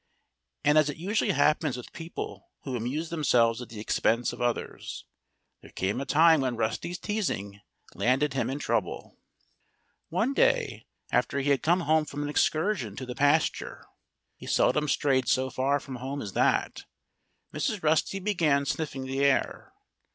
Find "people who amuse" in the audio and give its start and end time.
1.93-3.09